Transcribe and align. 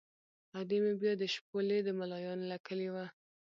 ادې 0.59 0.77
مې 0.83 0.93
بیا 1.01 1.13
د 1.17 1.23
شپولې 1.33 1.79
د 1.83 1.89
ملایانو 1.99 2.45
له 2.51 2.57
کلي 2.67 2.89
وه. 2.93 3.05